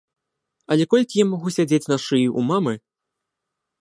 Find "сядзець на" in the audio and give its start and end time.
1.57-1.97